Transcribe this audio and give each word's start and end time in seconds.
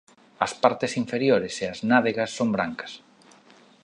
As 0.45 0.51
partes 0.63 0.91
inferiores 1.03 1.53
e 1.63 1.65
as 1.73 1.79
nádegas 1.89 2.31
son 2.37 2.49
brancas. 2.55 2.91